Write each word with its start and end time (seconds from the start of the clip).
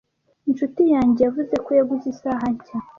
Inshuti 0.49 0.81
yanjye 0.93 1.21
yavuze 1.23 1.53
ko 1.65 1.69
yaguze 1.77 2.05
isaha 2.13 2.45
nshya. 2.53 2.77